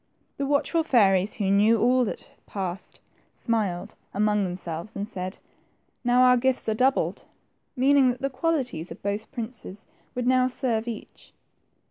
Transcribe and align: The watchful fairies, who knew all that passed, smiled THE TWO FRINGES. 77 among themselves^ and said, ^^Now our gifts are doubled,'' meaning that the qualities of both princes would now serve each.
The 0.37 0.47
watchful 0.47 0.83
fairies, 0.83 1.35
who 1.35 1.51
knew 1.51 1.77
all 1.79 2.03
that 2.05 2.25
passed, 2.47 2.99
smiled 3.35 3.89
THE 3.89 3.93
TWO 4.17 4.23
FRINGES. 4.23 4.23
77 4.23 4.23
among 4.23 4.43
themselves^ 4.87 4.95
and 4.95 5.07
said, 5.07 5.37
^^Now 6.03 6.19
our 6.21 6.37
gifts 6.37 6.67
are 6.67 6.73
doubled,'' 6.73 7.25
meaning 7.75 8.09
that 8.09 8.21
the 8.23 8.31
qualities 8.31 8.89
of 8.89 9.03
both 9.03 9.31
princes 9.31 9.85
would 10.15 10.25
now 10.25 10.47
serve 10.47 10.87
each. 10.87 11.33